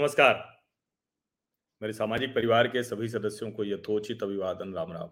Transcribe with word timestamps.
नमस्कार। 0.00 0.62
मेरे 1.82 1.92
सामाजिक 1.92 2.34
परिवार 2.34 2.68
के 2.68 2.82
सभी 2.82 3.08
सदस्यों 3.08 3.50
को 3.50 3.64
यथोचित 3.64 4.22
अभिवादन, 4.22 4.72
राम 4.72 4.92
राम। 4.92 5.08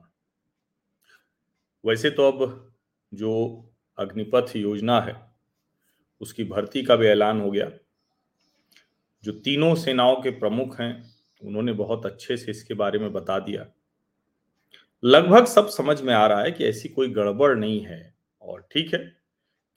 वैसे 1.88 2.11
तो 2.11 2.33
अब 2.33 2.72
जो 3.15 3.65
अग्निपथ 3.99 4.57
योजना 4.57 5.01
है, 5.01 5.30
उसकी 6.21 6.44
भर्ती 6.44 6.83
का 6.83 6.97
भी 6.97 7.07
ऐलान 7.07 7.40
हो 7.40 7.51
गया। 7.51 7.71
जो 9.25 9.33
तीनों 9.33 9.75
सेनाओं 9.75 10.22
के 10.22 10.30
प्रमुख 10.30 10.80
हैं, 10.80 11.15
उन्होंने 11.43 11.72
बहुत 11.72 12.07
अच्छे 12.07 12.37
से 12.37 12.51
इसके 12.51 12.75
बारे 12.75 12.98
में 12.98 13.12
बता 13.12 13.39
दिया। 13.39 13.66
लगभग 15.04 15.44
सब 15.44 15.69
समझ 15.69 16.03
में 16.03 16.15
आ 16.15 16.27
रहा 16.27 16.43
है 16.43 16.51
कि 16.51 16.65
ऐसी 16.65 16.89
कोई 16.89 17.09
गड़बड़ 17.09 17.57
नहीं 17.57 17.80
है। 17.80 18.15
और 18.43 18.69
ठीक 18.73 18.95
है 18.95 19.16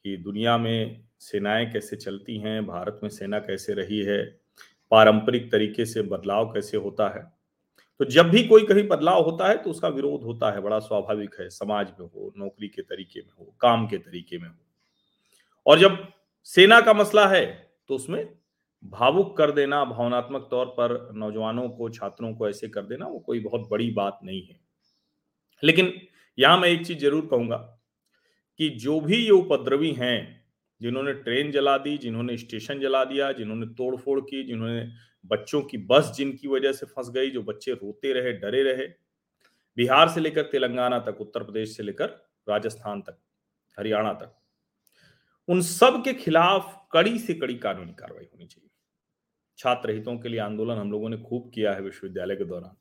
कि 0.03 0.17
दुनिया 0.17 0.57
में 0.57 1.03
सेनाएँ 1.19 1.71
कैसे 1.71 1.95
चलती 1.95 2.37
हैं, 2.37 2.65
भारत 2.65 2.99
में 3.03 3.09
सेना 3.09 3.39
कैसे 3.39 3.73
रही 3.73 3.99
है 3.99 4.38
पारंपरिक 4.91 5.51
तरीके 5.51 5.85
से 5.85 6.01
बदलाव 6.03 6.45
कैसे 6.53 6.77
होता 6.77 7.07
है? 7.09 7.21
तो 7.99 8.05
जब 8.05 8.29
भी 8.29 8.43
कोई 8.43 8.65
कहीं 8.65 8.87
बदलाव 8.87 9.23
होता 9.23 9.47
है 9.47 9.57
तो 9.57 9.69
उसका 9.69 9.87
विरोध 9.87 10.23
होता 10.23 10.51
है, 10.51 10.61
बड़ा 10.61 10.79
स्वाभाविक 10.79 11.35
है, 11.39 11.49
समाज 11.49 11.91
में 11.99 12.05
हो, 12.07 12.33
नौकरी 12.37 12.67
के 12.67 12.81
तरीके 12.81 13.19
में 13.19 13.31
हो, 13.39 13.53
काम 13.61 13.87
के 13.87 13.97
तरीके 13.97 14.37
में 14.37 14.47
हो। 14.47 14.55
और 15.65 15.79
जब 15.79 15.97
सेना 16.47 16.79
का 16.81 16.93
मसला 16.93 17.27
है 17.27 17.45
तो 17.89 17.95
उसमें 17.95 18.29
भावुक 18.83 19.35
कर 19.37 19.51
देना, 19.51 19.83
भावनात्मक 19.85 20.47
तौर 20.51 20.65
पर 20.77 21.11
नौजवानों 21.15 21.67
को, 21.69 21.89
छात्रों 21.89 22.33
को 22.33 22.47
ऐसे 22.49 22.67
कर 22.67 22.81
देना, 22.81 23.05
वो 23.05 23.19
कोई 23.19 23.39
बहुत 23.39 23.67
बड़ी 23.71 23.89
बात 23.91 24.19
नहीं 24.23 24.41
है। 24.41 24.59
लेकिन 25.63 25.93
यहाँ 26.37 26.57
मैं 26.57 26.69
एक 26.69 26.85
चीज़ 26.87 26.99
ज़रूर 26.99 27.27
कहूँगा 27.31 27.57
कि 28.59 28.69
जो 28.69 28.99
भी 28.99 29.17
ये 29.17 29.31
उपद्रवी 29.31 29.91
हैं 29.91 30.38
जिन्होंने 30.81 31.13
ट्रेन 31.13 31.51
जला 31.51 31.77
दी, 31.77 31.97
जिन्होंने 31.97 32.37
स्टेशन 32.37 32.79
जला 32.79 33.05
दिया, 33.05 33.31
जिन्होंने 33.31 33.65
तोड़फोड़ 33.65 34.21
की, 34.21 34.43
जिन्होंने 34.43 34.91
बच्चों 35.25 35.61
की 35.61 35.77
बस 35.77 36.13
जिनकी 36.17 36.47
वजह 36.47 36.71
से 36.71 36.85
फंस 36.85 37.09
गई, 37.09 37.29
जो 37.29 37.43
बच्चे 37.43 37.71
रोते 37.71 38.13
रहे, 38.13 38.33
डरे 38.33 38.63
रहे, 38.63 38.87
बिहार 39.77 40.09
से 40.09 40.19
लेकर 40.19 40.43
तेलंगाना 40.43 40.99
तक, 40.99 41.17
उत्तर 41.21 41.43
प्रदेश 41.43 41.77
से 41.77 41.83
लेकर 41.83 42.29
राजस्थान 42.49 43.01
तक, 43.01 43.19
हरियाणा 43.79 44.13
तक, 44.13 44.35
उन 45.47 45.61
सब 45.61 46.03
के 46.03 46.13
खिलाफ 46.13 46.87
कड़ी 46.91 47.19
से 47.19 47.33
कड़ी 47.33 47.55
कानूनी 47.55 47.93
कार्रवाई 47.93 48.25
होनी 48.25 48.45
चाहिए। 48.45 48.69
छात्र 49.57 49.91
हितों 49.91 50.17
के 50.17 50.29
लिए 50.29 50.39
आंदोलन 50.39 50.77
हम 50.77 50.91
लोगों 50.91 51.09
ने 51.09 51.17
खूब 51.17 51.51
किया 51.53 51.73
है 51.73 51.81
विश्वविद्यालय 51.81 52.35
के 52.35 52.45
दौरान। 52.45 52.77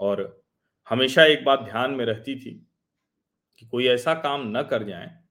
और 0.00 0.44
हमेशा 0.88 1.24
एक 1.24 1.44
बात 1.44 1.60
ध्यान 1.60 1.90
में 1.90 2.04
रहती 2.04 2.36
थी 2.36 2.66
कि 3.58 3.66
कोई 3.66 3.86
ऐसा 3.86 4.14
काम 4.14 4.58
न 4.58 4.62
कर 4.62 4.82
जाए 4.82 5.22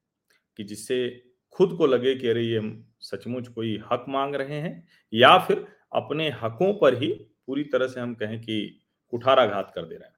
कि 0.58 0.64
जिससे 0.64 1.25
खुद 1.56 1.76
को 1.78 1.86
लगे 1.86 2.16
कि 2.16 2.28
अरे 2.28 2.42
ये 2.42 2.62
सचमुच 3.02 3.48
कोई 3.48 3.80
हक 3.92 4.06
मांग 4.10 4.36
रहे 4.36 4.56
हैं, 4.56 4.88
या 5.14 5.38
फिर 5.38 5.66
अपने 5.94 6.30
हकों 6.42 6.74
पर 6.74 7.02
ही 7.04 7.12
पूरी 7.48 7.64
तरह 7.64 7.88
से 7.88 8.00
हम 8.00 8.14
कहें 8.14 8.40
कि 8.42 8.82
कुठाराघात 9.14 9.72
कर 9.76 9.82
दे 9.82 9.96
रहे 9.96 10.08
हैं। 10.08 10.16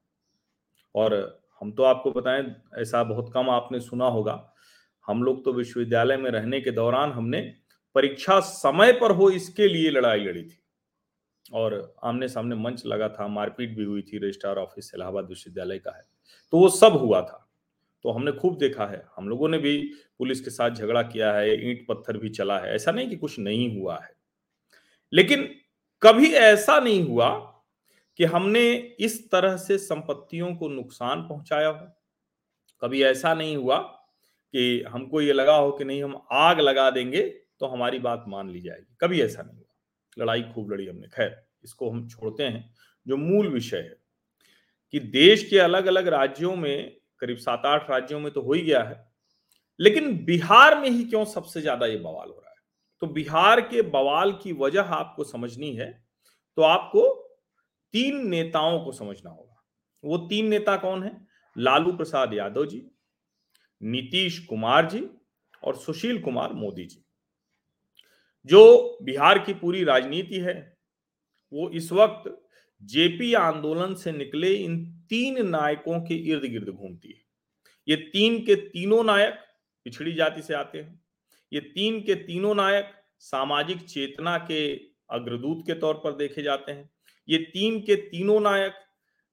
और 0.95 1.41
हम 1.61 1.71
तो 1.71 1.83
आपको 1.83 2.11
बताएँ, 2.11 2.55
ऐसा 2.75 3.03
बहुत 3.03 3.31
कम 3.33 3.49
आपने 3.49 3.79
सुना 3.79 4.05
होगा, 4.05 4.53
हम 5.07 5.23
लोग 5.23 5.43
तो 5.45 5.53
विश्वविद्यालय 5.53 6.17
में 6.17 6.29
रहने 6.31 6.61
के 6.61 6.71
दौरान 6.71 7.11
हमने 7.11 7.41
परीक्षा 7.95 8.39
समय 8.39 8.91
पर 8.93 9.11
हो 9.11 9.29
इसके 9.29 9.67
लिए 9.67 9.89
लड़ाई 9.89 10.19
लड़ी 10.19 10.43
थी। 10.43 10.59
और 11.53 11.95
आमने 12.03 12.27
सामने 12.27 12.55
मंच 12.55 12.85
लगा 12.85 13.09
था, 13.09 13.27
मारपीट 13.27 13.75
भी 13.77 13.83
हुई 13.83 14.01
थी, 14.01 14.17
रजिस्ट्रार 14.17 14.57
ऑफ़िस 14.57 14.91
इलाहाबाद 14.95 15.29
विश्वविद्यालय 15.29 15.79
का 15.79 15.95
है। 15.97 16.03
तो 16.53 16.59
वो 16.59 16.69
सब 16.69 16.97
हुआ 16.97 17.21
था। 17.21 17.46
तो 18.07 18.11
हमने 18.11 18.31
खूब 18.31 18.57
देखा 18.57 18.85
है। 18.85 19.05
हम 19.15 19.29
लोगों 19.29 19.49
ने 19.49 19.57
भी 19.57 19.91
पुलिस 20.17 20.41
के 20.41 20.49
साथ 20.49 20.71
झगड़ा 20.71 21.01
किया 21.01 21.33
है, 21.33 21.69
ईंट 21.69 21.87
पत्थर 21.87 22.17
भी 22.17 22.29
चला 22.29 22.59
है। 22.59 22.75
ऐसा 22.75 22.91
नहीं 22.91 23.09
कि 23.09 23.15
कुछ 23.15 23.39
नहीं 23.39 23.79
हुआ 23.79 23.99
है। 23.99 24.11
लेकिन 25.13 25.55
कभी 26.01 26.33
ऐसा 26.33 26.79
नहीं 26.79 27.03
हुआ 27.03 27.29
कि 28.17 28.23
हमने 28.23 28.73
इस 28.99 29.31
तरह 29.31 29.57
से 29.57 29.77
संपत्तियों 29.77 30.55
को 30.55 30.69
नुकसान 30.69 31.21
पहुँचाया 31.21 31.67
हो। 31.67 31.87
कभी 32.81 33.03
ऐसा 33.03 33.33
नहीं 33.33 33.57
हुआ 33.57 33.77
कि 34.51 34.83
हमको 34.87 35.21
ये 35.21 35.33
लगा 35.33 35.55
हो 35.55 35.71
कि 35.71 35.83
नहीं, 35.83 36.03
हम 36.03 36.21
आग 36.31 36.59
लगा 36.59 36.91
देंगे 36.91 37.21
तो 37.59 37.65
हमारी 37.65 37.99
बात 37.99 38.25
मान 38.27 38.49
ली 38.49 38.61
जाएगी। 38.61 38.97
कभी 39.01 39.21
ऐसा 39.21 39.41
नहीं 39.41 39.57
हुआ। 39.57 40.23
लड़ाई 40.23 40.41
खूब 40.41 40.71
लड़ी 40.71 40.87
हमने। 40.87 41.07
खैर, 41.07 41.45
इसको 41.63 41.89
हम 41.89 42.09
छोड़ते 42.09 42.43
हैं। 42.43 42.73
जो 43.07 43.17
मूल 43.17 43.47
विषय 43.47 43.77
है 43.77 43.97
कि 44.91 44.99
देश 44.99 45.49
के 45.49 45.59
अलग 45.59 45.85
अलग 45.85 46.07
राज्यों 46.07 46.55
में 46.55 46.96
करीब 47.21 47.37
सात 47.37 47.65
आठ 47.65 47.89
राज्यों 47.89 48.19
में 48.19 48.31
तो 48.33 48.41
हो 48.41 48.53
ही 48.53 48.61
गया 48.61 48.83
है। 48.83 49.05
लेकिन 49.79 50.17
बिहार 50.25 50.79
में 50.79 50.89
ही 50.89 51.03
क्यों 51.03 51.23
सबसे 51.27 51.61
ज़्यादा 51.61 51.85
ये 51.85 51.97
बवाल 51.97 52.27
हो 52.29 52.35
रहा 52.35 52.49
है? 52.49 52.55
तो 53.01 53.07
बिहार 53.07 53.61
के 53.61 53.81
बवाल 53.83 54.31
की 54.33 54.53
वजह 54.55 54.93
आपको 54.93 55.23
समझनी 55.25 55.73
है 55.75 55.91
तो 56.57 56.61
आपको 56.63 57.07
तीन 57.93 58.27
नेताओं 58.27 58.79
को 58.79 58.91
समझना 58.91 59.29
होगा। 59.29 59.63
वो 60.03 60.17
तीन 60.27 60.47
नेता 60.47 60.75
कौन 60.77 61.03
है? 61.03 61.11
लालू 61.55 61.91
प्रसाद 61.91 62.33
यादव 62.33 62.65
जी, 62.65 62.81
नीतीश 63.81 64.39
कुमार 64.39 64.89
जी 64.89 65.03
और 65.63 65.75
सुशील 65.75 66.21
कुमार 66.21 66.53
मोदी 66.53 66.85
जी। 66.85 67.03
जो 68.49 68.97
बिहार 69.03 69.39
की 69.39 69.53
पूरी 69.53 69.83
राजनीति 69.83 70.39
है, 70.39 70.55
वो 71.51 71.69
इस 71.69 71.91
वक्त 71.91 72.29
जेपी 72.83 73.33
आंदोलन 73.33 73.93
से 73.95 74.11
निकले 74.11 74.53
इन 74.53 74.85
तीन 75.09 75.49
नायकों 75.49 75.99
के 76.01 76.15
इर्द 76.15 76.41
गिर्द 76.41 76.69
घूमती 76.69 77.07
है। 77.07 77.21
ये 77.87 77.95
तीन 77.95 78.39
के 78.39 78.55
तीनों 78.55 79.03
नायक 79.03 79.33
पिछड़ी 79.83 80.13
जाति 80.13 80.41
से 80.41 80.53
आते 80.53 80.77
हैं। 80.77 81.01
ये 81.53 81.59
तीन 81.59 82.01
के 82.01 82.15
तीनों 82.15 82.55
नायक 82.55 82.91
सामाजिक 83.19 83.81
चेतना 83.81 84.37
के 84.37 84.75
अग्रदूत 85.09 85.63
के 85.67 85.73
तौर 85.73 85.93
पर 85.93 86.11
देखे 86.11 86.43
जाते 86.43 86.71
हैं। 86.71 86.89
ये 87.29 87.37
तीन 87.37 87.79
के 87.79 87.95
तीनों 87.95 88.39
नायक 88.39 88.73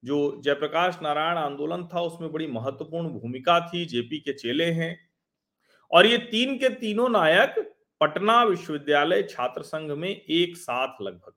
जो 0.03 0.41
जयप्रकाश 0.41 0.97
नारायण 1.01 1.37
आंदोलन 1.37 1.83
था, 1.83 2.01
उसमें 2.01 2.31
बड़ी 2.31 2.47
महत्वपूर्ण 2.47 3.07
भूमिका 3.07 3.59
थी, 3.59 3.85
जेपी 3.85 4.19
के 4.19 4.33
चेले 4.33 4.65
हैं। 4.65 5.09
और 5.91 6.05
ये 6.05 6.17
तीन 6.17 6.57
के 6.57 6.69
तीनों 6.69 7.09
नायक 7.09 7.55
पटना 8.01 8.43
विश्वविद्यालय 8.43 9.23
छात्र 9.23 9.61
संघ 9.61 9.91
में 9.91 10.09
एक 10.09 10.57
साथ 10.57 11.01
लगभग 11.01 11.33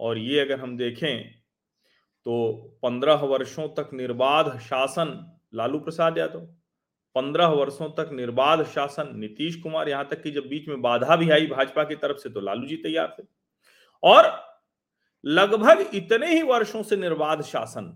और 0.00 0.18
ये 0.18 0.40
अगर 0.40 0.60
हम 0.60 0.76
देखें 0.76 1.40
तो 2.26 2.52
पंद्रह 2.82 3.22
वर्षों 3.26 3.68
तक 3.74 3.90
निर्बाध 3.94 4.58
शासन 4.60 5.08
लालू 5.54 5.78
प्रसाद 5.80 6.18
यादव, 6.18 6.40
पंद्रह 7.16 7.46
वर्षों 7.50 7.88
तक 7.92 8.10
निर्बाध 8.12 8.64
शासन 8.66 9.10
नीतीश 9.16 9.56
कुमार, 9.62 9.88
यहाँ 9.88 10.06
तक 10.08 10.22
कि 10.22 10.30
जब 10.30 10.48
बीच 10.48 10.68
में 10.68 10.80
बाधा 10.82 11.16
भी 11.16 11.30
आई 11.30 11.46
भाजपा 11.46 11.84
की 11.84 11.94
तरफ़ 11.96 12.18
से 12.18 12.30
तो 12.30 12.40
लालू 12.40 12.66
जी 12.66 12.76
तैयार 12.78 13.14
थे। 13.18 13.22
और 14.02 14.30
लगभग 15.24 15.90
इतने 15.94 16.26
ही 16.28 16.42
वर्षों 16.44 16.82
से 16.82 16.96
निर्बाध 16.96 17.42
शासन, 17.44 17.92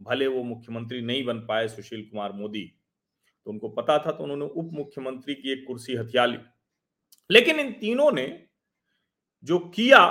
भले 0.00 0.26
वो 0.26 0.42
मुख्यमंत्री 0.44 1.00
नहीं 1.02 1.24
बन 1.24 1.38
पाए 1.46 1.68
सुशील 1.68 2.02
कुमार 2.02 2.32
मोदी 2.34 2.64
तो 3.46 3.50
उनको 3.50 3.68
पता 3.70 3.98
था 3.98 4.10
तो 4.10 4.24
उन्होंने 4.24 4.44
उप 4.46 4.70
मुख्यमंत्री 4.74 5.34
की 5.34 5.52
एक 5.52 5.64
कुर्सी 5.66 5.96
हथिया 5.96 6.24
ली। 6.26 6.38
लेकिन 7.30 7.60
इन 7.60 7.72
तीनों 7.80 8.10
ने 8.12 8.26
जो 9.46 9.58
किया 9.58 10.04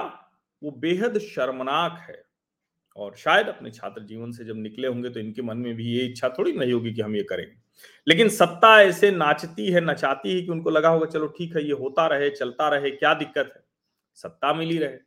वो 0.62 0.72
बेहद 0.80 1.18
शर्मनाक 1.20 2.00
है। 2.10 2.24
और 2.98 3.16
शायद 3.16 3.48
अपने 3.48 3.72
छात्र 3.72 4.02
जीवन 4.04 4.32
से 4.32 4.46
जब 4.46 4.58
निकले 4.58 4.88
होंगे 4.88 5.10
तो 5.10 5.20
इनके 5.20 5.42
मन 5.42 5.58
में 5.58 5.74
भी 5.76 5.86
ये 5.88 6.06
इच्छा 6.06 6.30
थोड़ी 6.30 6.52
नहीं 6.54 6.74
होगी 6.74 6.94
कि 6.94 7.02
हम 7.02 7.16
ये 7.16 7.24
करेंगे 7.24 7.56
लेकिन 8.08 8.30
सत्ता 8.30 8.82
ऐसे 8.82 9.12
नाचती 9.12 9.72
है, 9.72 9.82
नचाती 9.82 10.34
है 10.36 10.42
कि 10.42 10.52
उनको 10.52 10.70
लगा 10.70 10.90
होगा, 10.90 11.06
चलो 11.06 11.28
ठीक 11.28 11.56
है, 11.56 11.64
ये 11.64 11.74
होता 11.74 12.06
रहे, 12.08 12.30
चलता 12.30 12.70
रहे, 12.70 12.92
क्या 12.92 13.14
दिक्कत 13.14 13.52
है? 13.56 13.64
सत्ता 14.18 14.54
मिली 14.54 14.78
रहे। 14.78 14.98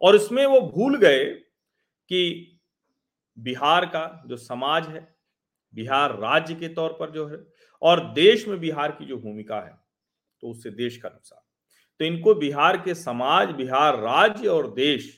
और 0.00 0.16
इसमें 0.16 0.44
वो 0.46 0.60
भूल 0.62 0.96
गए 0.98 1.24
कि 1.24 2.60
बिहार 3.38 3.86
का 3.86 4.22
जो 4.26 4.36
समाज 4.38 4.88
है, 4.88 5.06
बिहार 5.74 6.18
राज्य 6.18 6.54
के 6.54 6.68
तौर 6.70 6.96
पर 7.00 7.10
जो 7.10 7.26
है, 7.28 7.38
और 7.82 8.00
देश 8.14 8.46
में 8.48 8.58
बिहार 8.60 8.92
की 8.92 9.04
जो 9.04 9.16
भूमिका 9.18 9.60
है 9.60 9.78
तो 10.42 10.50
उससे 10.50 10.70
देश 10.72 10.96
का 10.96 11.08
नुकसान। 11.08 11.43
तो 12.00 12.04
इनको 12.04 12.34
बिहार 12.34 12.76
के 12.76 12.94
समाज 12.94 13.50
बिहार 13.54 13.98
राज्य 13.98 14.48
और 14.48 14.70
देश 14.74 15.12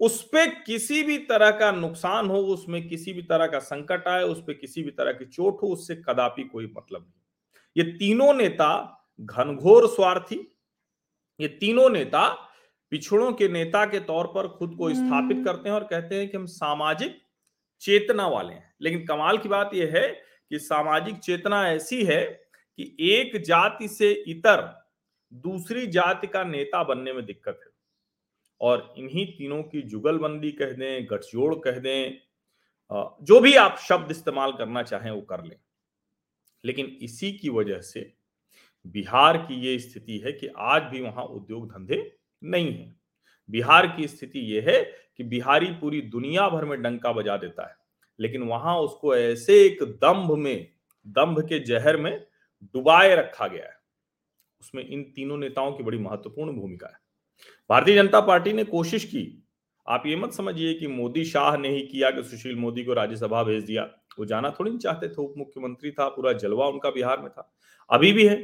उस 0.00 0.22
पर 0.24 0.48
किसी 0.62 1.02
भी 1.02 1.16
तरह 1.24 1.50
का 1.50 1.70
नुकसान 1.72 2.28
हो 2.28 2.38
उसमें 2.52 2.86
किसी 2.88 3.12
भी 3.12 3.22
तरह 3.22 3.46
का 3.46 3.58
संकट 3.62 4.08
आए 4.08 4.22
उस 4.24 4.40
पर 4.40 4.52
किसी 4.52 4.82
भी 4.82 4.90
तरह 4.90 5.12
की 5.12 5.24
चोट 5.26 5.62
हो 5.62 5.68
उससे 5.68 5.94
कदापि 5.98 6.42
कोई 6.44 6.66
मतलब 6.68 7.00
नहीं 7.00 7.84
ये 7.84 7.92
तीनों 7.92 8.32
नेता 8.34 8.70
घनघोर 9.18 9.86
स्वार्थी 9.88 10.40
ये 11.40 11.48
तीनों 11.60 11.88
नेता 11.90 12.28
पिछड़ों 12.92 13.32
के 13.32 13.48
नेता 13.48 13.84
के 13.84 14.00
तौर 14.02 14.26
पर 14.26 14.48
खुद 14.48 14.74
को 14.78 14.88
स्थापित 14.90 15.36
हम्म। 15.36 15.44
करते 15.44 15.68
हैं 15.68 15.76
और 15.76 15.84
कहते 15.84 16.14
हैं 16.14 16.28
कि 16.28 16.36
हम 16.36 16.46
सामाजिक 16.48 17.16
चेतना 17.82 18.26
वाले 18.26 18.52
हैं 18.52 18.74
लेकिन 18.80 19.06
कमाल 19.06 19.38
की 19.38 19.48
बात 19.48 19.70
यह 19.74 19.92
है 19.94 20.08
कि 20.50 20.58
सामाजिक 20.60 21.18
चेतना 21.20 21.66
ऐसी 21.68 22.02
है 22.04 22.22
कि 22.78 22.96
एक 23.12 23.42
जाति 23.42 23.88
से 23.88 24.10
इतर 24.26 24.60
दूसरी 25.32 25.86
जाति 25.86 26.26
का 26.26 26.44
नेता 26.44 26.82
बनने 26.84 27.12
में 27.12 27.24
दिक्कत 27.26 27.60
है। 27.60 27.70
और 28.60 28.94
इन्हीं 28.98 29.26
तीनों 29.28 29.62
की 29.62 29.82
जुगलबंदी 29.82 30.50
कह 30.52 30.72
दें, 30.72 31.06
गठजोड़ 31.06 31.54
कह 31.64 31.78
दें 31.78 32.18
जो 33.22 33.40
भी 33.40 33.54
आप 33.56 33.76
शब्द 33.78 34.10
इस्तेमाल 34.10 34.52
करना 34.52 34.82
चाहें 34.82 35.10
वो 35.10 35.20
कर 35.22 35.44
लें। 35.44 35.56
लेकिन 36.64 36.86
इसी 37.02 37.32
की 37.32 37.48
वजह 37.48 37.80
से 37.80 38.12
बिहार 38.86 39.36
की 39.38 39.54
ये 39.60 39.78
स्थिति 39.78 40.18
है 40.18 40.32
कि 40.32 40.48
आज 40.58 40.82
भी 40.82 41.00
वहाँ 41.00 41.24
उद्योग 41.24 41.68
धंधे 41.68 42.16
नहीं 42.42 42.72
है। 42.74 42.94
बिहार 43.48 43.86
की 43.86 44.08
स्थिति 44.08 44.40
यह 44.54 44.64
है 44.68 44.82
कि 45.18 45.24
बिहारी 45.24 45.66
पूरी 45.72 46.00
दुनिया 46.02 46.48
भर 46.48 46.64
में 46.64 46.80
डंका 46.82 47.12
बजा 47.12 47.36
देता 47.36 47.68
है, 47.68 47.76
लेकिन 48.18 48.42
वहाँ 48.42 48.78
उसको 48.78 49.14
ऐसे 49.16 49.60
एक 49.62 49.82
दंभ 49.82 50.36
में 50.38 50.68
दंभ 51.06 51.40
के 51.48 51.58
जहर 51.60 51.96
में 51.96 52.26
डुबाए 52.64 53.14
रखा 53.16 53.46
गया 53.46 53.64
है। 53.64 53.80
उसमें 54.62 54.88
इन 54.88 55.02
तीनों 55.16 55.36
नेताओं 55.38 55.72
की 55.72 55.82
बड़ी 55.82 55.98
महत्वपूर्ण 55.98 56.52
भूमिका 56.52 56.86
है। 56.86 56.98
भारतीय 57.70 57.94
जनता 57.94 58.20
पार्टी 58.20 58.52
ने 58.52 58.64
कोशिश 58.64 59.04
की, 59.04 59.44
आप 59.86 60.02
ये 60.06 60.16
मत 60.16 60.32
समझिए 60.32 60.74
कि 60.74 60.86
मोदी 60.86 61.24
शाह 61.24 61.56
ने 61.56 61.68
ही 61.68 61.82
किया 61.82 62.10
कि 62.10 62.22
सुशील 62.22 62.56
मोदी 62.56 62.84
को 62.84 62.92
राज्यसभा 62.92 63.42
भेज 63.42 63.64
दिया। 63.64 63.82
वो 64.18 64.24
जाना 64.24 64.50
थोड़ी 64.50 64.70
नहीं 64.70 64.78
चाहते 64.78 65.08
थे 65.08 65.22
उप 65.22 65.34
मुख्यमंत्री 65.38 65.90
था, 65.90 66.08
पूरा 66.08 66.32
जलवा 66.32 66.66
उनका 66.66 66.90
बिहार 66.90 67.20
में 67.20 67.30
था, 67.30 67.52
अभी 67.90 68.12
भी 68.12 68.26
है। 68.26 68.36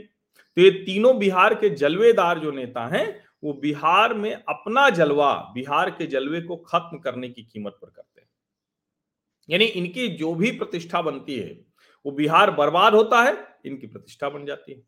तो 0.56 0.62
ये 0.62 0.70
तीनों 0.70 1.19
बिहार 1.19 1.55
के 1.55 1.70
जलवेदार 1.70 2.38
जो 2.38 2.50
नेता 2.50 2.87
हैं, 2.87 3.25
वो 3.44 3.53
बिहार 3.53 4.14
में 4.14 4.32
अपना 4.35 4.91
जलवा, 4.91 5.50
बिहार 5.55 5.91
के 5.91 6.06
जलवे 6.06 6.41
को 6.41 6.56
खत्म 6.56 6.99
करने 6.99 7.29
की 7.29 7.43
कीमत 7.43 7.79
पर 7.82 7.91
करते 7.91 8.21
हैं। 8.21 8.29
यानी 9.50 9.64
इनकी 9.64 10.09
जो 10.09 10.35
भी 10.35 10.50
प्रतिष्ठा 10.50 11.03
बनती 11.03 11.37
है, 11.37 11.64
वो 12.06 12.12
बिहार 12.12 12.50
बर्बाद 12.50 12.94
होता 12.94 13.23
है, 13.23 13.37
इनकी 13.64 13.87
प्रतिष्ठा 13.87 14.29
बन 14.29 14.47
जाती 14.47 14.73
है। 14.73 14.82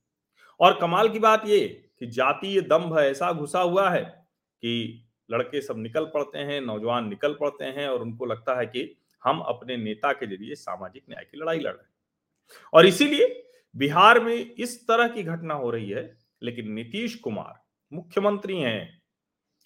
और 0.60 0.78
कमाल 0.80 1.08
की 1.08 1.18
बात 1.18 1.46
ये 1.46 1.66
कि 1.98 2.06
जातीय 2.08 2.60
दम्भ 2.62 2.98
ऐसा 2.98 3.32
घुसा 3.32 3.60
हुआ 3.60 3.88
है 3.90 4.02
कि 4.02 5.06
लड़के 5.30 5.60
सब 5.62 5.78
निकल 5.78 6.04
पड़ते 6.04 6.38
हैं, 6.38 6.60
नौजवान 6.60 7.08
निकल 7.08 7.34
पड़ते 7.34 7.64
हैं 7.64 7.88
और 7.88 8.02
उनको 8.02 8.26
लगता 8.26 8.58
है 8.58 8.66
कि 8.66 8.96
हम 9.22 9.40
अपने 9.40 9.76
नेता 9.76 10.12
के 10.12 10.26
ज़रिए 10.26 10.54
सामाजिक 10.54 11.02
न्याय 11.10 11.24
की 11.24 11.38
लड़ाई 11.38 11.58
लड़ 11.58 11.72
रहे 11.72 11.82
हैं। 11.82 11.88
और 12.72 12.86
इसीलिए 12.86 13.26
बिहार 13.74 14.20
में 14.20 14.34
इस 14.34 14.80
तरह 14.88 15.08
की 15.08 15.22
घटना 15.22 15.54
हो 15.54 15.70
रही 15.70 15.90
है, 15.90 16.02
लेकिन 16.42 16.72
नीतीश 16.72 17.14
कुमार 17.14 17.60
मुख्यमंत्री 17.92 18.56
हैं। 18.56 19.00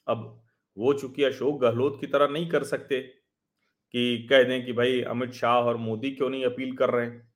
अब 0.07 0.43
वो 0.77 0.93
चूँकि 0.93 1.25
अशोक 1.25 1.61
गहलोत 1.61 2.01
की 2.01 2.07
तरह 2.07 2.29
नहीं 2.29 2.49
कर 2.49 2.65
सकते 2.65 3.01
कि 3.01 4.27
कह 4.31 4.43
दें 4.43 4.65
कि 4.67 4.73
भाई 4.73 5.01
अमित 5.03 5.33
शाह 5.33 5.57
और 5.57 5.77
मोदी 5.77 6.11
क्यों 6.11 6.31
नहीं 6.31 6.45
अपील 6.45 6.75
कर 6.77 6.91
रहे 6.91 7.07
हैं, 7.07 7.33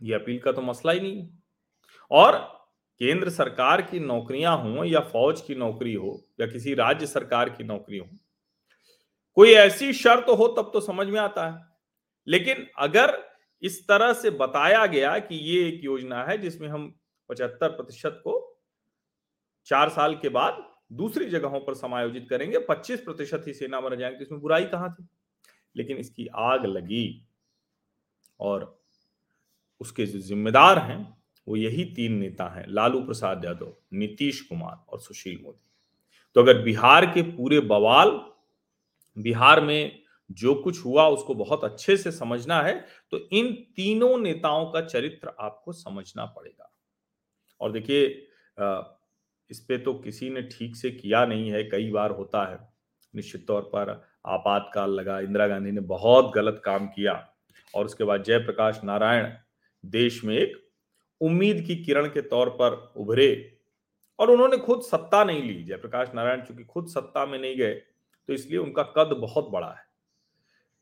ये 0.00 0.14
अपील 0.14 0.38
का 0.38 0.52
तो 0.52 0.62
मसला 0.62 0.92
ही 0.92 1.00
नहीं 1.00 1.28
और 2.10 2.36
केंद्र 3.00 3.30
सरकार 3.30 3.82
की 3.82 4.00
नौकरियाँ 4.00 4.56
हों 4.58 4.84
या 4.84 5.00
फौज 5.02 5.40
की 5.40 5.54
नौकरी 5.54 5.94
हो 5.94 6.20
या 6.40 6.46
किसी 6.46 6.74
राज्य 6.74 7.06
सरकार 7.06 7.50
की 7.50 7.64
नौकरी 7.64 7.98
हो, 7.98 8.06
कोई 9.36 9.52
ऐसी 9.52 9.92
शर्त 9.92 10.28
हो 10.28 10.48
तब 10.48 10.70
तो 10.72 10.80
समझ 10.80 11.06
में 11.06 11.20
आता 11.20 11.46
है। 11.46 11.60
लेकिन 12.26 12.66
अगर 12.78 13.18
इस 13.62 13.86
तरह 13.88 14.12
से 14.12 14.30
बताया 14.30 14.86
गया 14.86 15.18
कि 15.18 15.34
ये 15.34 15.68
एक 15.68 15.84
योजना 15.84 16.24
है 16.24 16.38
जिसमें 16.38 16.68
हम 16.68 16.94
पचहत्तर 17.30 17.68
प्रतिशत 17.68 18.20
को 18.24 18.60
चार 19.66 19.88
साल 19.88 20.14
के 20.14 20.28
बाद 20.28 20.64
दूसरी 20.92 21.24
जगहों 21.24 21.60
पर 21.60 21.74
समायोजित 21.74 22.26
करेंगे, 22.30 22.58
पच्चीस 22.58 23.00
प्रतिशत 23.00 23.44
ही 23.46 23.54
सेना 23.54 23.80
बन 23.80 23.96
जाएँगे 23.96 24.18
तो 24.18 24.24
इसमें 24.24 24.40
बुराई 24.40 24.64
कहाँ 24.64 24.94
थी? 24.94 25.08
लेकिन 25.76 25.96
इसकी 25.96 26.26
आग 26.34 26.64
लगी 26.66 27.26
और 28.40 28.82
उसके 29.80 30.06
जो 30.06 30.18
जिम्मेदार 30.18 30.78
हैं 30.78 31.17
वो 31.48 31.56
यही 31.56 31.84
तीन 31.86 32.12
नेता 32.14 32.48
हैं, 32.48 32.64
लालू 32.68 33.00
प्रसाद 33.02 33.44
यादव, 33.44 33.72
नीतीश 33.92 34.40
कुमार 34.40 34.84
और 34.88 35.00
सुशील 35.00 35.38
मोदी। 35.42 35.64
तो 36.36 36.42
अगर 36.42 36.62
बिहार 36.62 37.06
के 37.06 37.22
पूरे 37.24 37.60
बवाल, 37.62 38.10
बिहार 39.16 39.60
में 39.60 40.02
जो 40.30 40.54
कुछ 40.54 40.84
हुआ 40.84 41.06
उसको 41.08 41.34
बहुत 41.34 41.64
अच्छे 41.64 41.96
से 41.96 42.10
समझना 42.12 42.60
है 42.62 42.74
तो 43.12 43.18
इन 43.32 43.52
तीनों 43.76 44.16
नेताओं 44.18 44.66
का 44.66 44.80
चरित्र 44.82 45.32
आपको 45.40 45.72
समझना 45.72 46.24
पड़ेगा। 46.26 46.70
और 47.60 47.72
देखिए 47.72 48.06
इस 49.50 49.60
पे 49.60 49.78
तो 49.78 49.94
किसी 49.94 50.30
ने 50.30 50.42
ठीक 50.42 50.76
से 50.76 50.90
किया 50.90 51.24
नहीं 51.26 51.50
है, 51.50 51.62
कई 51.64 51.90
बार 51.90 52.10
होता 52.10 52.44
है। 52.50 52.58
निश्चित 53.14 53.46
तौर 53.46 53.62
पर 53.74 53.90
आपातकाल 54.26 54.90
लगा, 54.90 55.18
इंदिरा 55.20 55.46
गांधी 55.46 55.70
ने 55.70 55.80
बहुत 55.80 56.32
गलत 56.34 56.60
काम 56.64 56.86
किया। 56.88 57.12
और 57.74 57.86
उसके 57.86 58.04
बाद 58.04 58.22
जयप्रकाश 58.22 58.80
नारायण 58.84 59.32
देश 59.84 60.22
में 60.24 60.36
एक 60.36 60.56
उम्मीद 61.20 61.64
की 61.66 61.76
किरण 61.76 62.06
के 62.06 62.20
तौर 62.22 62.48
पर 62.52 62.92
उभरे 62.96 63.30
और 64.18 64.30
उन्होंने 64.30 64.56
खुद 64.56 64.82
सत्ता 64.82 65.22
नहीं 65.24 65.42
ली। 65.42 65.62
जयप्रकाश 65.64 66.08
नारायण 66.14 66.42
चूँकि 66.42 66.64
खुद 66.64 66.88
सत्ता 66.88 67.26
में 67.26 67.38
नहीं 67.38 67.56
गए 67.56 67.74
तो 67.74 68.32
इसलिए 68.32 68.58
उनका 68.58 68.82
कद 68.96 69.16
बहुत 69.20 69.48
बड़ा 69.50 69.68
है। 69.68 69.86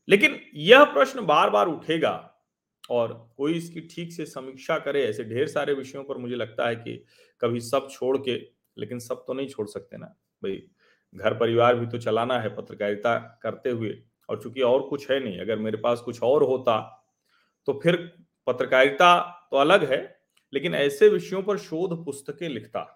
लेकिन 0.07 0.39
यह 0.55 0.83
प्रश्न 0.83 1.25
बार 1.25 1.49
बार 1.49 1.67
उठेगा 1.67 2.13
और 2.89 3.13
कोई 3.37 3.53
इसकी 3.53 3.81
ठीक 3.87 4.11
से 4.13 4.25
समीक्षा 4.25 4.77
करे, 4.79 5.03
ऐसे 5.03 5.23
ढेर 5.23 5.47
सारे 5.47 5.73
विषयों 5.73 6.03
पर 6.03 6.17
मुझे 6.17 6.35
लगता 6.35 6.67
है 6.67 6.75
कि 6.75 7.03
कभी 7.41 7.59
सब 7.61 7.87
छोड़ 7.91 8.17
के, 8.19 8.35
लेकिन 8.77 8.99
सब 8.99 9.23
तो 9.27 9.33
नहीं 9.33 9.47
छोड़ 9.47 9.67
सकते 9.67 9.97
ना। 9.97 10.05
भाई, 10.43 10.61
घर 11.13 11.33
परिवार 11.33 11.75
भी 11.75 11.85
तो 11.87 11.97
चलाना 11.97 12.39
है 12.39 12.55
पत्रकारिता 12.55 13.17
करते 13.43 13.69
हुए, 13.69 13.97
और 14.29 14.41
चूँकि 14.41 14.61
और 14.61 14.87
कुछ 14.89 15.09
है 15.11 15.19
नहीं, 15.23 15.39
अगर 15.39 15.59
मेरे 15.59 15.77
पास 15.77 15.99
कुछ 15.99 16.21
और 16.23 16.43
होता 16.43 16.79
तो 17.67 17.79
फिर 17.83 17.95
पत्रकारिता 18.47 19.19
तो 19.51 19.57
अलग 19.57 19.83
है 19.91 20.16
लेकिन 20.53 20.75
ऐसे 20.75 21.09
विषयों 21.09 21.41
पर 21.43 21.57
शोध 21.57 22.03
पुस्तकें 22.05 22.47
लिखता। 22.49 22.93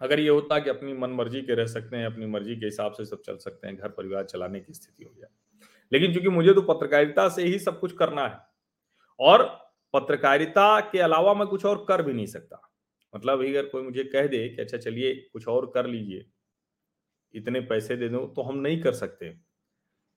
अगर 0.00 0.20
ये 0.20 0.28
होता 0.28 0.58
कि 0.58 0.70
अपनी 0.70 0.92
मन 0.92 1.10
मर्ज़ी 1.10 1.42
के 1.42 1.54
रह 1.54 1.66
सकते 1.66 1.96
हैं, 1.96 2.06
अपनी 2.06 2.26
मर्ज़ी 2.26 2.56
के 2.56 2.66
हिसाब 2.66 2.92
से 2.92 3.04
सब 3.04 3.22
चल 3.22 3.36
सकते 3.36 3.66
हैं, 3.66 3.76
घर 3.76 3.88
परिवार 3.88 4.24
चलाने 4.24 4.60
की 4.60 4.72
स्थिति 4.72 5.04
हो 5.04 5.14
जाए। 5.20 5.30
लेकिन 5.92 6.14
चूँकि 6.14 6.28
मुझे 6.28 6.54
तो 6.54 6.62
पत्रकारिता 6.62 7.28
से 7.28 7.42
ही 7.42 7.58
सब 7.58 7.80
कुछ 7.80 7.92
करना 7.92 8.26
है, 8.28 8.38
और 9.20 9.44
पत्रकारिता 9.94 10.80
के 10.80 10.98
अलावा 10.98 11.34
मैं 11.34 11.46
कुछ 11.48 11.64
और 11.64 11.84
कर 11.88 12.02
भी 12.02 12.12
नहीं 12.12 12.26
सकता। 12.26 12.60
मतलब 13.14 13.40
अगर 13.40 13.66
कोई 13.66 13.82
मुझे 13.82 14.04
कह 14.04 14.26
दे 14.26 14.48
कि 14.48 14.62
अच्छा 14.62 14.78
चलिए 14.78 15.14
कुछ 15.32 15.48
और 15.48 15.70
कर 15.74 15.86
लीजिए, 15.86 16.24
इतने 17.34 17.60
पैसे 17.60 17.96
दे 17.96 18.08
दो 18.08 18.26
तो 18.26 18.42
हम 18.42 18.58
नहीं 18.58 18.80
कर 18.82 18.92
सकते। 18.92 19.34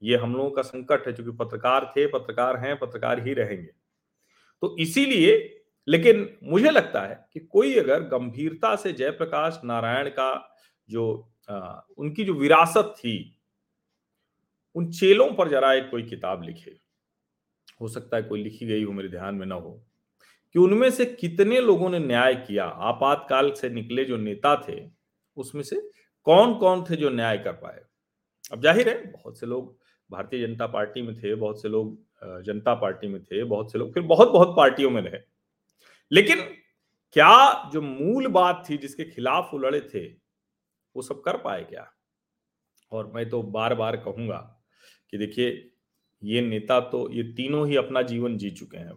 ये 0.01 0.17
हम 0.17 0.35
लोगों 0.35 0.49
का 0.51 0.61
संकट 0.61 1.07
है 1.07 1.13
क्योंकि 1.13 1.31
पत्रकार 1.37 1.85
थे, 1.97 2.05
पत्रकार 2.07 2.57
हैं, 2.57 2.77
पत्रकार 2.79 3.27
ही 3.27 3.33
रहेंगे। 3.33 3.71
तो 4.63 4.75
इसीलिए 4.79 5.54
लेकिन 5.87 6.27
मुझे 6.43 6.69
लगता 6.69 7.01
है 7.01 7.15
कि 7.33 7.39
कोई 7.41 7.75
अगर 7.79 8.03
गंभीरता 8.09 8.75
से 8.75 8.91
जयप्रकाश 8.93 9.59
नारायण 9.65 10.09
का 10.09 10.31
जो 10.89 11.31
आ, 11.49 11.79
उनकी 11.97 12.23
जो 12.23 12.33
विरासत 12.33 12.93
थी 12.97 13.15
उन 14.75 14.89
चेलों 14.91 15.27
पर 15.33 15.49
जरा 15.49 15.73
एक 15.73 15.89
कोई 15.91 16.03
किताब 16.03 16.43
लिखे। 16.43 16.71
हो 17.81 17.87
सकता 17.87 18.17
है 18.17 18.23
कोई 18.23 18.43
लिखी 18.43 18.65
गई 18.65 18.83
हो 18.83 18.91
मेरे 18.91 19.09
ध्यान 19.09 19.35
में 19.35 19.45
ना 19.45 19.55
हो 19.55 19.71
कि 20.55 20.59
उनमें 20.59 20.89
से 20.91 21.05
कितने 21.05 21.59
लोगों 21.61 21.89
ने 21.89 21.99
न्याय 21.99 22.35
किया 22.37 22.65
आपातकाल 22.65 23.51
से 23.51 23.69
निकले 23.69 24.05
जो 24.05 24.17
नेता 24.17 24.55
थे 24.69 24.79
उसमें 25.37 25.63
से 25.63 25.75
कौन 26.27 26.53
कौन 26.59 26.83
थे 26.83 26.95
जो 26.95 27.09
न्याय 27.09 27.37
कर 27.37 27.51
पाए? 27.53 27.79
अब 28.51 28.61
ज़ाहिर 28.61 28.89
है 28.89 28.95
बहुत 29.11 29.39
से 29.39 29.45
लोग 29.45 29.75
भारतीय 30.09 30.45
जनता 30.47 30.67
पार्टी 30.67 31.01
में 31.01 31.15
थे 31.17 31.35
बहुत 31.35 31.61
से 31.61 31.69
लोग 31.69 32.43
जनता 32.43 32.73
पार्टी 32.75 33.07
में 33.07 33.21
थे 33.23 33.43
बहुत 33.45 33.71
से 33.71 33.79
लोग 33.79 33.93
फिर 33.93 34.03
बहुत 34.05 34.31
बहुत 34.31 34.55
पार्टियों 34.57 34.89
में 34.91 35.01
रहे। 35.01 35.19
लेकिन 36.11 36.41
क्या 37.15 37.69
जो 37.73 37.81
मूल 37.81 38.27
बात 38.27 38.63
थी 38.69 38.77
जिसके 38.77 39.03
खिलाफ 39.05 39.49
वो 39.53 39.59
लड़े 39.59 39.81
थे 39.93 40.05
वो 40.95 41.01
सब 41.01 41.21
कर 41.21 41.37
पाए 41.37 41.63
क्या? 41.63 41.91
और 42.91 43.11
मैं 43.15 43.29
तो 43.29 43.41
बार 43.43 43.75
बार 43.75 43.97
कहूँगा 43.97 44.37
कि 45.11 45.17
देखिए 45.17 45.71
ये 46.23 46.41
नेता 46.41 46.79
तो 46.79 47.09
ये 47.11 47.23
तीनों 47.23 47.67
ही 47.67 47.75
अपना 47.75 48.01
जीवन 48.01 48.37
जी 48.37 48.49
चुके 48.51 48.77
हैं। 48.77 48.93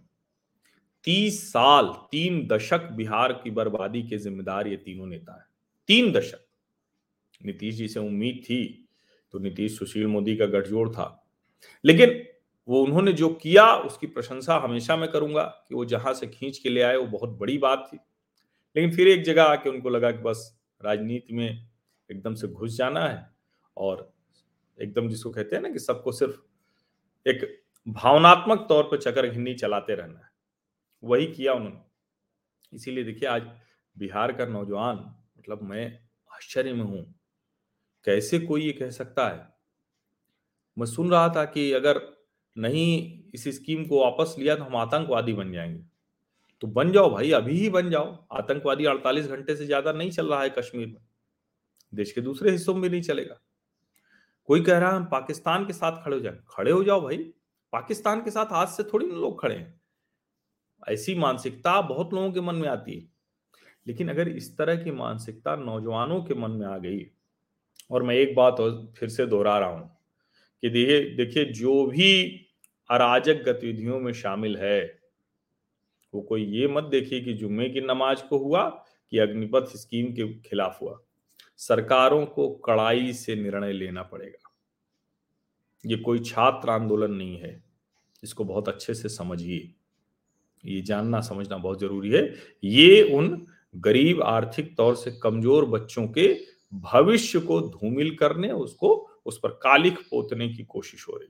तीस 1.04 1.42
साल 1.48 1.86
तीन 2.10 2.46
दशक 2.46 2.88
बिहार 2.92 3.32
की 3.32 3.50
बर्बादी 3.50 4.02
के 4.02 4.18
जिम्मेदार 4.18 4.68
ये 4.68 4.76
तीनों 4.76 5.06
नेता 5.06 5.32
हैं। 5.32 5.46
तीन 5.88 6.12
दशक। 6.12 6.44
नीतीश 7.44 7.74
जी 7.74 7.88
से 7.88 8.00
उम्मीद 8.00 8.42
थी 8.44 8.88
तो 9.32 9.38
नीतीश 9.38 9.78
सुशील 9.78 10.06
मोदी 10.06 10.36
का 10.36 10.46
गठजोड़ 10.46 10.88
था। 10.90 11.28
लेकिन 11.84 12.27
वो 12.68 12.82
उन्होंने 12.84 13.12
जो 13.12 13.28
किया, 13.28 13.74
उसकी 13.74 14.06
प्रशंसा 14.06 14.56
हमेशा 14.56 14.96
मैं 14.96 15.10
करूँगा 15.10 15.42
कि 15.68 15.74
वो 15.74 15.84
जहाँ 15.84 16.14
से 16.14 16.26
खींच 16.26 16.58
के 16.58 16.68
ले 16.68 16.82
आए, 16.82 16.96
वो 16.96 17.06
बहुत 17.06 17.30
बड़ी 17.30 17.58
बात 17.58 17.88
थी। 17.92 17.96
लेकिन 18.76 18.96
फिर 18.96 19.08
एक 19.08 19.22
जगह 19.22 19.42
आके 19.42 19.70
उनको 19.70 19.88
लगा 19.88 20.10
कि 20.10 20.18
बस 20.18 20.58
राजनीति 20.80 21.34
में 21.34 21.68
एकदम 22.10 22.34
से 22.34 22.48
घुस 22.48 22.76
जाना 22.76 23.06
है 23.06 23.30
और 23.76 24.12
एकदम 24.78 25.08
जिसको 25.08 25.30
कहते 25.30 25.56
हैं 25.56 25.62
ना 25.62 25.70
कि 25.70 25.78
सबको 25.78 26.12
सिर्फ़ 26.12 26.36
एक 27.26 27.62
भावनात्मक 27.86 28.66
तौर 28.68 28.84
पर 28.84 28.98
चकर 28.98 29.28
घिन्नी 29.28 29.54
चलाते 29.54 29.94
रहना 29.94 30.18
है। 30.18 30.30
वही 31.02 31.26
किया 31.26 31.52
उन्होंने। 31.52 31.80
इसीलिए 32.72 33.04
देखिए, 33.04 33.28
आज 33.28 33.42
बिहार 33.96 34.32
का 34.32 34.46
नौजवान 34.46 34.96
मतलब 35.38 35.62
मैं 35.62 35.86
आश्चर्य 36.30 36.72
में 36.72 36.84
हूँ, 36.84 37.02
कैसे 38.06 38.38
कोई 38.38 38.66
ये 38.66 38.72
कह 38.72 38.90
सकता 38.90 39.28
है? 39.28 39.48
मैं 40.76 40.86
सुन 40.86 41.10
रहा 41.10 41.28
था 41.28 41.44
कि 41.44 41.72
अगर 41.72 42.17
नहीं 42.58 43.22
इस 43.34 43.48
स्कीम 43.48 43.84
को 43.84 44.00
वापस 44.00 44.34
लिया 44.38 44.56
तो 44.56 44.64
हम 44.64 44.76
आतंकवादी 44.76 45.32
बन 45.32 45.52
जाएँगे। 45.52 45.82
तो 46.62 46.66
बन 46.66 46.92
जाओ 46.92 47.10
भाई, 47.10 47.30
अभी 47.30 47.58
ही 47.58 47.68
बन 47.70 47.90
जाओ। 47.90 48.26
आतंकवादी 48.32 48.84
48 48.84 49.26
घंटे 49.26 49.56
से 49.56 49.66
ज़्यादा 49.66 49.92
नहीं 49.92 50.10
चल 50.10 50.26
रहा 50.26 50.42
है 50.42 50.50
कश्मीर 50.50 50.86
में। 50.86 51.00
देश 51.92 52.12
के 52.12 52.20
दूसरे 52.20 52.50
हिस्सों 52.50 52.74
में 52.74 52.88
नहीं 52.90 53.02
चलेगा। 53.02 53.40
कोई 54.44 54.60
कह 54.60 54.78
रहा 54.78 54.90
है, 54.90 54.96
हम 54.96 55.04
पाकिस्तान 55.04 55.66
के 55.66 55.72
साथ 55.72 56.04
खड़े 56.04 56.16
हो 56.16 56.22
जाए। 56.22 56.38
खड़े 56.48 56.70
हो 56.70 56.84
जाओ 56.84 57.00
भाई। 57.00 57.16
पाकिस्तान 57.72 58.20
के 58.20 58.30
साथ 58.30 58.52
आज 58.52 58.68
से 58.68 58.82
थोड़ी 58.82 59.06
लोग 59.06 59.40
खड़े 59.42 59.54
हैं। 59.54 59.80
ऐसी 60.88 61.14
मानसिकता 61.14 61.80
बहुत 61.80 62.14
लोगों 62.14 62.32
के 62.32 62.40
मन 62.40 62.54
में 62.54 62.68
आती 62.68 62.98
है। 62.98 63.08
लेकिन 63.86 64.08
अगर 64.08 64.28
इस 64.28 64.56
तरह 64.58 64.76
की 64.76 64.90
मानसिकता 64.90 65.56
नौजवानों 65.56 66.22
के 66.22 66.34
मन 66.34 66.50
में 66.50 66.66
आ 66.66 66.78
गई, 66.78 67.06
और 67.90 68.02
मैं 68.02 68.14
एक 68.14 68.34
बात 68.34 68.60
और 68.60 68.92
फिर 68.98 69.08
से 69.08 69.26
दोहरा 69.26 69.58
रहा 69.58 69.68
हूँ 69.68 69.98
कि 70.62 70.70
देखिए, 70.70 71.44
जो 71.44 71.86
भी 71.86 72.44
अराजक 72.90 73.42
गतिविधियों 73.46 74.00
में 74.00 74.12
शामिल 74.12 74.56
है। 74.56 75.00
वो 76.14 76.20
कोई 76.20 76.44
ये 76.44 76.68
मत 76.68 76.84
देखिए 76.84 77.20
कि 77.20 77.32
जुम्मे 77.32 77.68
की 77.68 77.80
नमाज़ 77.80 78.22
को 78.28 78.38
हुआ 78.38 78.68
कि 79.10 79.18
अग्निपथ 79.18 79.76
स्कीम 79.76 80.12
के 80.12 80.34
खिलाफ 80.34 80.82
हुआ। 80.82 80.98
सरकारों 81.56 82.26
को 82.26 82.48
कड़ाई 82.50 83.12
से 83.12 83.36
निर्णय 83.36 83.72
लेना 83.72 84.02
पड़ेगा। 84.02 84.54
ये 85.86 85.96
कोई 85.96 86.18
छात्र 86.18 86.70
आंदोलन 86.70 87.10
नहीं 87.10 87.38
है। 87.38 87.64
इसको 88.24 88.44
बहुत 88.44 88.68
अच्छे 88.68 88.94
से 88.94 89.08
समझिए। 89.08 89.74
ये 90.66 90.80
जानना, 90.80 91.20
समझना 91.20 91.56
बहुत 91.56 91.80
ज़रूरी 91.80 92.10
है। 92.10 92.34
ये 92.64 93.02
उन 93.02 93.46
गरीब 93.76 94.22
आर्थिक 94.22 94.76
तौर 94.76 94.94
से 94.96 95.10
कमज़ोर 95.22 95.64
बच्चों 95.64 96.08
के 96.08 96.40
भविष्य 96.74 97.40
को 97.40 97.60
धूमिल 97.60 98.16
करने, 98.16 98.50
उसको, 98.50 99.10
उस 99.26 99.38
पर 99.38 99.48
कालिख 99.48 99.98
पोतने 99.98 100.48
की 100.48 100.64
कोशिश 100.64 101.08
हो 101.08 101.16
रही 101.16 101.28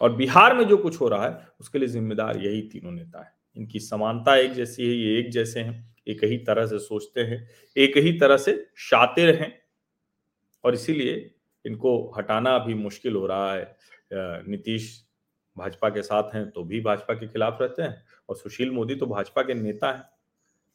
और 0.00 0.14
बिहार 0.16 0.56
में 0.56 0.64
जो 0.64 0.76
कुछ 0.76 1.00
हो 1.00 1.08
रहा 1.08 1.26
है, 1.26 1.46
उसके 1.60 1.78
लिए 1.78 1.88
जिम्मेदार 1.88 2.36
यही 2.36 2.62
तीनों 2.62 2.92
नेता 2.92 3.24
है। 3.24 3.32
इनकी 3.56 3.80
समानता 3.80 4.36
एक 4.36 4.52
जैसी 4.52 4.86
है, 4.86 4.94
ये 4.94 5.18
एक 5.18 5.30
जैसे 5.30 5.60
हैं, 5.60 5.94
एक 6.08 6.24
ही 6.24 6.38
तरह 6.38 6.66
से 6.66 6.78
सोचते 6.78 7.20
हैं, 7.20 7.48
एक 7.76 7.96
ही 7.96 8.12
तरह 8.18 8.36
से 8.36 8.54
शातिर 8.80 9.34
हैं 9.34 9.52
और 10.64 10.74
इसीलिए 10.74 11.30
इनको 11.64 12.12
हटाना 12.18 12.58
भी 12.58 12.74
मुश्किल 12.74 13.14
हो 13.16 13.26
रहा 13.26 13.54
है। 13.54 13.76
नीतीश 14.48 14.88
भाजपा 15.56 15.88
के 15.88 16.02
साथ 16.02 16.34
हैं 16.34 16.50
तो 16.50 16.62
भी 16.64 16.80
भाजपा 16.80 17.14
के 17.14 17.26
खिलाफ 17.28 17.58
रहते 17.60 17.82
हैं 17.82 18.02
और 18.28 18.36
सुशील 18.36 18.70
मोदी 18.70 18.94
तो 18.94 19.06
भाजपा 19.06 19.42
के 19.42 19.54
नेता 19.54 19.92
हैं 19.92 20.02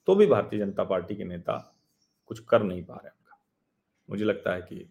तो 0.08 0.16
भी 0.16 0.26
भारतीय 0.26 0.60
जनता 0.60 0.84
पार्टी 0.84 1.16
के 1.16 1.24
नेता 1.24 1.58
कुछ 2.30 2.40
कर 2.40 2.64
नहीं 2.64 2.84
पा 2.84 2.96
रहे 2.96 3.10
उनका। 3.10 3.40
मुझे 4.10 4.26
लगता 4.26 4.54
है 4.54 4.62
कि 4.62 4.90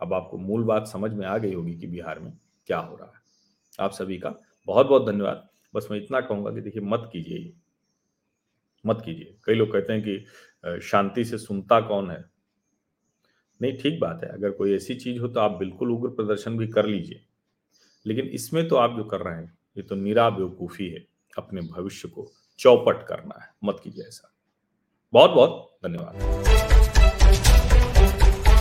अब 0.00 0.14
आपको 0.14 0.38
मूल 0.38 0.64
बात 0.64 0.86
समझ 0.86 1.12
में 1.12 1.26
आ 1.26 1.36
गई 1.38 1.52
होगी 1.54 1.74
कि 1.74 1.86
बिहार 1.86 2.18
में 2.18 2.32
क्या 2.66 2.78
हो 2.78 2.96
रहा 2.96 3.12
है। 3.14 3.19
आप 3.80 3.92
सभी 3.92 4.18
का 4.18 4.34
बहुत 4.66 4.86
बहुत 4.86 5.06
धन्यवाद। 5.06 5.48
बस 5.74 5.88
मैं 5.90 5.98
इतना 5.98 6.20
कहूँगा 6.20 6.50
कि 6.50 6.60
देखिए, 6.60 6.82
मत 6.82 7.10
कीजिए 7.12 7.52
मत 8.86 9.02
कीजिए। 9.04 9.36
कई 9.44 9.54
लोग 9.54 9.72
कहते 9.72 9.92
हैं 9.92 10.02
कि 10.02 10.80
शांति 10.80 11.24
से 11.24 11.38
सुनता 11.38 11.80
कौन 11.80 12.10
है? 12.10 12.24
नहीं, 13.62 13.76
ठीक 13.78 14.00
बात 14.00 14.20
है। 14.24 14.30
अगर 14.30 14.50
कोई 14.50 14.74
ऐसी 14.74 14.94
चीज़ 14.94 15.18
हो 15.20 15.28
तो 15.28 15.40
आप 15.40 15.50
बिल्कुल 15.50 15.90
उग्र 15.90 16.08
प्रदर्शन 16.08 16.58
भी 16.58 16.68
कर 16.68 16.86
लीजिए। 16.86 17.24
लेकिन 18.06 18.26
इसमें 18.26 18.68
तो 18.68 18.76
आप 18.76 18.96
जो 18.96 19.04
कर 19.04 19.20
रहे 19.20 19.36
हैं, 19.36 19.58
ये 19.76 19.82
तो 19.82 19.94
निरा 19.94 20.30
बेवकूफ़ी 20.30 20.88
है। 20.88 21.06
अपने 21.38 21.60
भविष्य 21.60 22.08
को 22.08 22.30
चौपट 22.58 23.06
करना 23.06 23.42
है। 23.42 23.50
मत 23.64 23.80
कीजिए 23.84 24.04
ऐसा। 24.04 24.32
बहुत 25.12 25.30
बहुत 25.30 25.76
धन्यवाद। 25.84 26.69